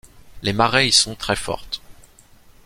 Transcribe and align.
Les 0.41 0.51
marées 0.51 0.87
y 0.87 0.91
sont 0.91 1.13
très 1.13 1.35
fortes. 1.35 1.79